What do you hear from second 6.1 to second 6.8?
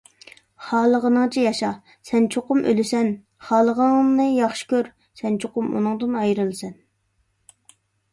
ئايرىلىسەن.